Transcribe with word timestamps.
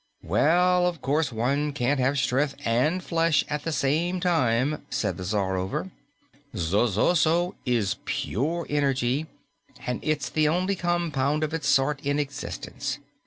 "Well, 0.23 0.87
of 0.87 0.99
course 1.03 1.31
one 1.31 1.73
can't 1.73 1.99
have 1.99 2.17
strength 2.17 2.55
and 2.65 3.03
flesh 3.03 3.45
at 3.47 3.63
the 3.63 3.71
same 3.71 4.19
time," 4.19 4.83
said 4.89 5.15
the 5.17 5.23
Czarover. 5.23 5.91
"Zosozo 6.55 7.53
is 7.67 7.97
pure 8.05 8.65
energy, 8.67 9.27
and 9.85 9.99
it's 10.01 10.29
the 10.31 10.47
only 10.47 10.75
compound 10.75 11.43
of 11.43 11.53
its 11.53 11.67
sort 11.67 11.99
in 12.03 12.17
existence. 12.17 12.97